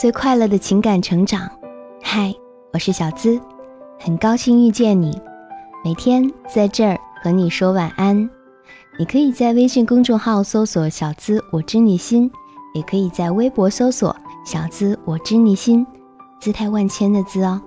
[0.00, 1.46] 最快乐的情感成长。
[2.02, 2.34] 嗨，
[2.72, 3.38] 我是小资，
[3.98, 5.20] 很高兴遇见你。
[5.84, 8.16] 每天在这儿和你说晚安。
[8.98, 12.32] 你可以在微信公众号搜索“小资我知你心”，
[12.72, 15.86] 也可以在微博搜索“小资我知你心”，
[16.40, 17.60] 姿态万千的“资”哦。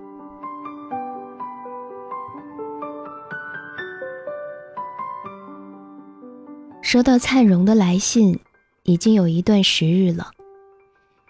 [6.81, 8.39] 收到灿荣的来信，
[8.85, 10.31] 已经有一段时日了。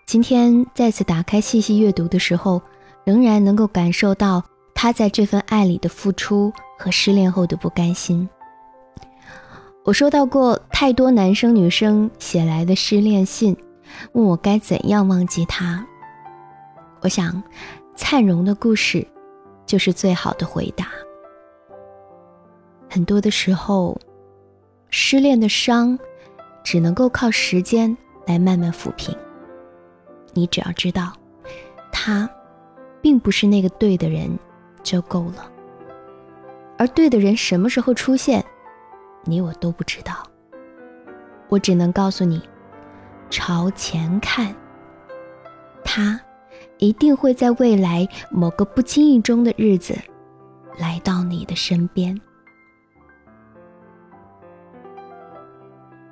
[0.05, 2.61] 今天再次打开细细阅读的时候，
[3.03, 8.27] 仍然能够感受到他在这份爱里的付出和失恋后的不甘心。
[9.84, 13.55] 我收到过太多男生女生写来的失恋信，
[14.11, 15.85] 问我该怎样忘记他。
[17.02, 17.41] 我想，
[17.95, 19.05] 灿荣的故事
[19.66, 20.88] 就是最好的回答。
[22.89, 23.97] 很多的时候。
[24.95, 25.97] 失恋的伤，
[26.63, 27.97] 只能够靠时间
[28.27, 29.17] 来慢慢抚平。
[30.34, 31.14] 你只要知道，
[31.92, 32.30] 他
[33.02, 34.30] 并不是那个对的人，
[34.81, 35.50] 就够了。
[36.78, 38.44] 而对的人什么时候出现，
[39.23, 40.28] 你我都不知道。
[41.50, 42.42] 我只能告诉你，
[43.30, 44.53] 朝前看，
[45.84, 46.20] 他
[46.80, 49.95] 一定会在未来某个不经意中的日子，
[50.80, 52.20] 来到你的身边。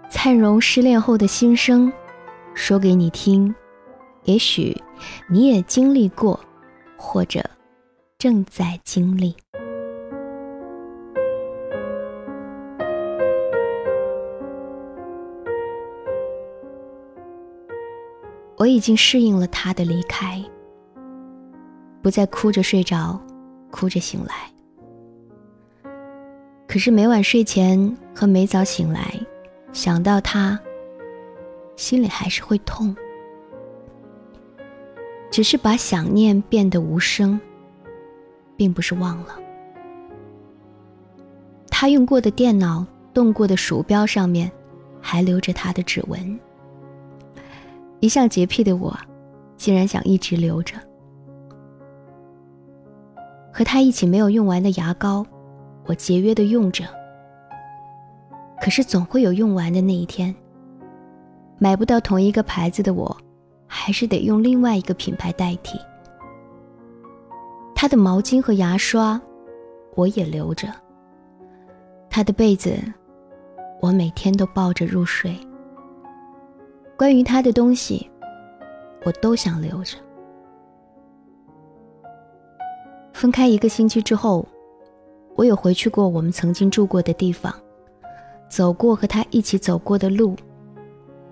[0.09, 1.91] 灿荣失恋后的心声，
[2.53, 3.53] 说给你听。
[4.23, 4.75] 也许
[5.29, 6.39] 你也经历过，
[6.97, 7.43] 或者
[8.17, 9.35] 正在经历。
[18.57, 20.39] 我已经适应了他的离开，
[22.03, 23.19] 不再哭着睡着，
[23.71, 24.35] 哭着醒来。
[26.67, 29.19] 可是每晚睡前和每早醒来。
[29.73, 30.59] 想到他，
[31.75, 32.95] 心里还是会痛。
[35.31, 37.39] 只是把想念变得无声，
[38.57, 39.39] 并不是忘了。
[41.69, 44.51] 他用过的电脑、动过的鼠标上面，
[44.99, 46.39] 还留着他的指纹。
[48.01, 48.95] 一向洁癖的我，
[49.55, 50.75] 竟然想一直留着。
[53.53, 55.25] 和他一起没有用完的牙膏，
[55.85, 56.83] 我节约的用着。
[58.61, 60.35] 可是总会有用完的那一天。
[61.57, 63.15] 买不到同一个牌子的我，
[63.73, 65.79] 还是得用另外一个品牌代替。
[67.73, 69.19] 他的毛巾和牙刷，
[69.95, 70.67] 我也留着。
[72.09, 72.77] 他的被子，
[73.79, 75.33] 我每天都抱着入睡。
[76.97, 78.07] 关于他的东西，
[79.05, 79.97] 我都想留着。
[83.13, 84.45] 分开一个星期之后，
[85.35, 87.53] 我有回去过我们曾经住过的地方。
[88.49, 90.35] 走过和他一起走过的路，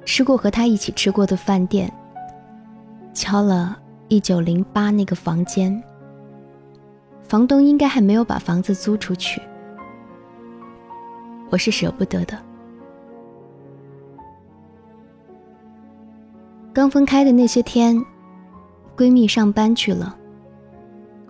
[0.06, 1.94] 吃过和他一起吃过的饭店，
[3.14, 3.78] 敲了
[4.08, 5.82] 一九零八那个房间。
[7.24, 9.42] 房东应该还没有把房子租出去，
[11.52, 12.38] 我是舍不得的。
[16.74, 18.04] 刚分开的那些天，
[18.98, 20.16] 闺蜜上班去了，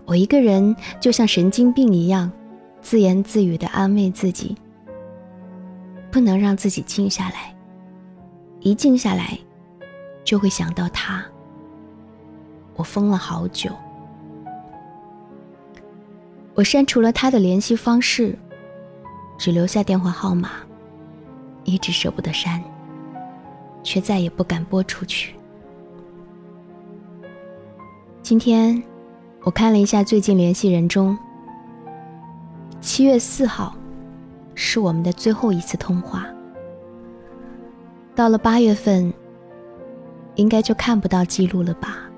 [0.06, 2.30] 我一个人就像神经病一样，
[2.80, 4.56] 自言自语的安慰自己。
[6.10, 7.54] 不能让自己静下来，
[8.60, 9.38] 一静下来，
[10.24, 11.24] 就会想到他。
[12.80, 13.70] 我疯了好久，
[16.54, 18.38] 我删除了他的联系方式，
[19.36, 20.48] 只留下电话号码，
[21.64, 22.58] 一直舍不得删，
[23.82, 25.34] 却再也不敢拨出去。
[28.22, 28.82] 今天，
[29.42, 31.18] 我看了一下最近联系人中，
[32.80, 33.76] 七月四号。
[34.54, 36.26] 是我们的最后一次通话。
[38.14, 39.12] 到了八月份，
[40.34, 42.09] 应该就看不到记录了吧？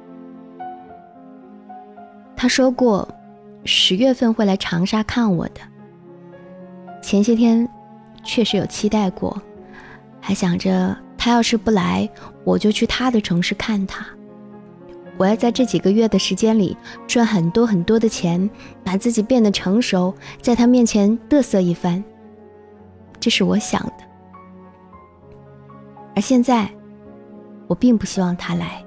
[2.43, 3.09] 他说过，
[3.65, 5.61] 十月份会来长沙看我的。
[7.01, 7.69] 前些天
[8.25, 9.41] 确实有期待过，
[10.21, 12.11] 还想着他要是不来，
[12.43, 14.05] 我就去他的城市看他。
[15.17, 18.51] 我要在这几个月的时间里赚很多很多的钱，
[18.83, 22.03] 把自己变得成熟，在他面前嘚瑟一番。
[23.21, 23.95] 这是我想的，
[26.17, 26.69] 而现在，
[27.69, 28.85] 我并不希望他来。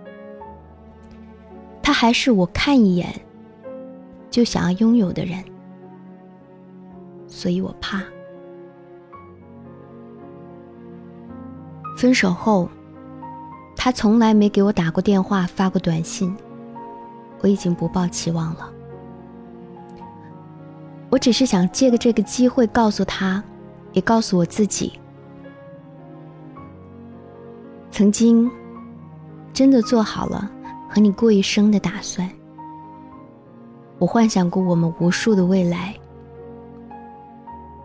[1.81, 3.07] 他还是我看一眼
[4.35, 5.41] 就想要拥有的人，
[7.25, 8.03] 所以我怕。
[11.97, 12.69] 分手后，
[13.77, 16.35] 他从来没给我打过电话、发过短信，
[17.39, 18.69] 我已经不抱期望了。
[21.09, 23.41] 我只是想借个这个机会告诉他。
[23.93, 24.99] 也告诉我自己，
[27.89, 28.51] 曾经
[29.53, 30.51] 真的做好了
[30.89, 32.29] 和你过一生的打算。
[33.97, 35.93] 我幻想过我们无数的未来。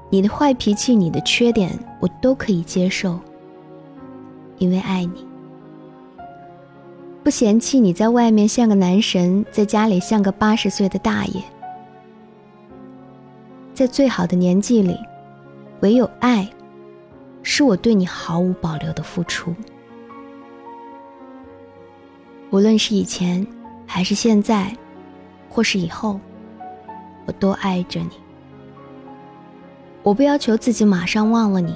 [0.09, 1.71] 你的坏脾气，你的缺点，
[2.01, 3.19] 我都可以接受，
[4.59, 5.25] 因为爱你。
[7.23, 11.43] 不嫌弃你在外面像个男神，在家里像个八十岁的大爷。
[13.73, 14.97] 在最好的年纪里，
[15.81, 16.49] 唯有爱，
[17.43, 19.55] 是我对你毫无保留的付出。
[22.51, 23.47] 无论是以前，
[23.87, 24.77] 还是现在，
[25.50, 26.19] 或是以后，
[27.26, 28.11] 我都爱着你。
[30.02, 31.75] 我不要求自己马上忘了你，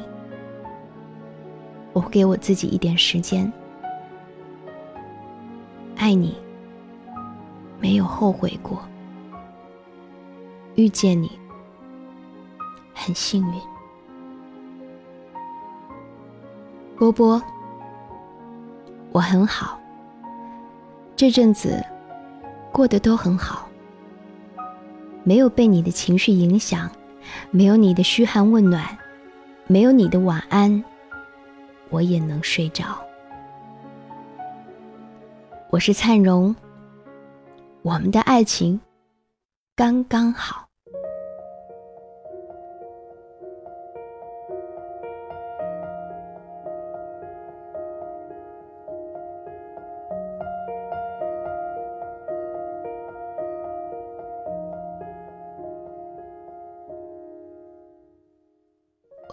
[1.93, 3.53] 我会给我自己一点时间。
[5.97, 6.37] 爱你，
[7.79, 8.79] 没有后悔过。
[10.77, 11.39] 遇见你，
[12.95, 13.61] 很幸运。
[16.97, 17.43] 波波，
[19.13, 19.79] 我很好，
[21.15, 21.85] 这阵子
[22.75, 23.69] 过得都很好，
[25.23, 26.91] 没有被你的情绪影响。
[27.53, 28.85] 没有你的嘘寒问暖，
[29.69, 30.85] 没有你的晚安，
[31.89, 32.85] 我也能睡着。
[35.71, 36.55] 我是灿荣，
[37.83, 38.81] 我们的爱情
[39.77, 40.64] 刚刚好。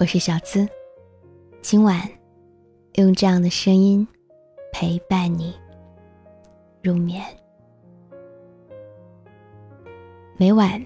[0.01, 0.67] 我是小资，
[1.61, 2.09] 今晚
[2.95, 4.07] 用这样的声音
[4.73, 5.55] 陪伴你
[6.81, 7.23] 入眠。
[10.37, 10.83] 每晚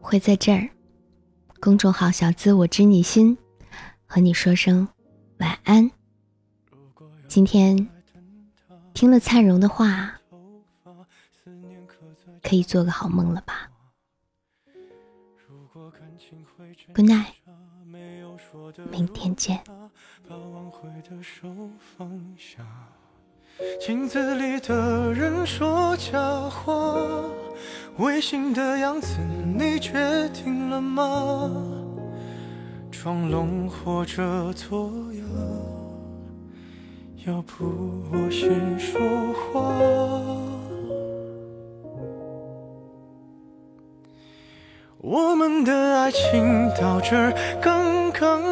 [0.00, 0.68] 会在这儿，
[1.60, 3.38] 公众号“小资我知你心”，
[4.06, 4.88] 和你说声
[5.38, 5.88] 晚安。
[7.28, 7.88] 今天
[8.92, 10.20] 听了灿荣的话，
[12.42, 13.70] 可以做个好梦了吧
[16.92, 17.41] ？Good night。
[18.90, 19.60] 明天见。
[20.28, 21.48] 把挽回的手
[21.78, 22.62] 放下。
[23.80, 26.72] 镜子里的人说假话，
[27.98, 29.18] 违心的样子
[29.58, 31.50] 你决定了吗？
[32.90, 35.24] 装聋或者作哑，
[37.26, 37.64] 要不
[38.10, 39.00] 我先说
[39.34, 39.60] 话。
[44.98, 48.51] 我们的爱情到这儿刚刚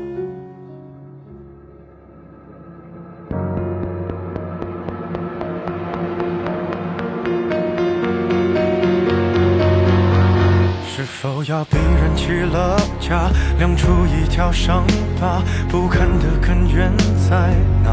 [11.21, 13.29] 否要逼人起了家，
[13.59, 14.83] 亮出一条伤
[15.19, 15.39] 疤，
[15.69, 16.91] 不堪的根源
[17.29, 17.53] 在
[17.83, 17.91] 哪？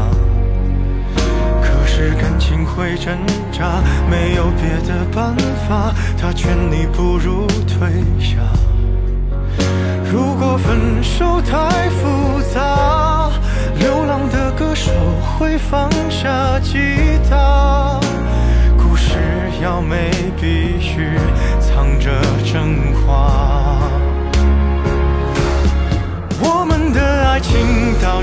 [1.61, 3.15] 可是感情会挣
[3.51, 5.35] 扎，没有别的办
[5.67, 8.37] 法，他劝你不如退下。
[10.11, 13.29] 如果分手太复杂，
[13.77, 14.91] 流浪的歌手
[15.37, 16.79] 会放下吉
[17.29, 17.99] 他。
[18.75, 19.19] 故事
[19.61, 20.09] 要美，
[20.41, 21.11] 必须
[21.59, 22.09] 藏着
[22.43, 22.91] 真